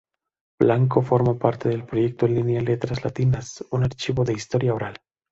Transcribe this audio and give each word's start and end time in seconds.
Blanco 0.59 1.01
forma 1.01 1.37
parte 1.37 1.69
del 1.69 1.85
proyecto 1.85 2.25
en 2.25 2.33
línea 2.33 2.59
Letras 2.59 3.03
Latinas, 3.05 3.63
un 3.69 3.83
archivo 3.83 4.23
de 4.23 4.33
historia 4.33 4.73
oral. 4.73 4.99